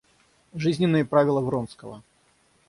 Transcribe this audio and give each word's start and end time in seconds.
Жизненные 0.55 1.05
правила 1.05 1.41
Вронского. 1.41 2.01